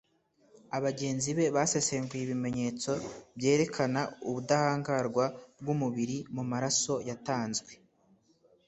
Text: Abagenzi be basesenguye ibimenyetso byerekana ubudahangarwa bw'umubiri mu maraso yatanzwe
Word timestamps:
Abagenzi 0.77 1.29
be 1.37 1.45
basesenguye 1.55 2.21
ibimenyetso 2.23 2.91
byerekana 3.37 4.01
ubudahangarwa 4.27 5.25
bw'umubiri 5.61 6.17
mu 6.35 6.43
maraso 6.51 6.93
yatanzwe 7.09 7.71